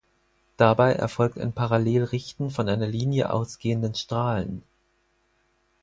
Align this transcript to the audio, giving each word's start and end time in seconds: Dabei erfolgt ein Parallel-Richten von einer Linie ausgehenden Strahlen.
Dabei 0.57 0.93
erfolgt 0.93 1.37
ein 1.37 1.53
Parallel-Richten 1.53 2.49
von 2.49 2.67
einer 2.67 2.87
Linie 2.87 3.31
ausgehenden 3.31 3.93
Strahlen. 3.93 4.63